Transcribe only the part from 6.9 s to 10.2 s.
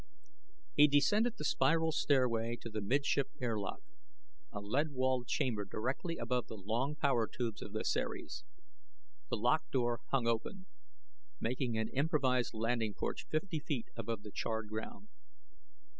power tubes of the Ceres. The lock door